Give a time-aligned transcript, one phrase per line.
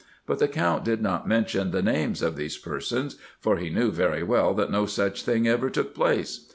[0.25, 4.23] But the Count did not mention the names of those persons, for he knew very
[4.23, 6.47] well that no such thing ever took place.